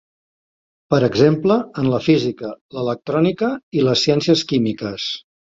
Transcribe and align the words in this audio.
Per 0.93 0.99
exemple, 1.07 1.57
en 1.83 1.91
la 1.95 2.01
física, 2.07 2.51
l'electrònica 2.79 3.53
i 3.81 3.87
les 3.91 4.07
ciències 4.09 4.47
químiques. 4.55 5.11